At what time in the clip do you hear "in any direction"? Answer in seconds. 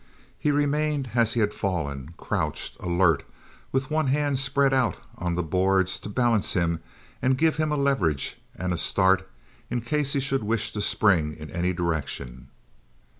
11.37-12.47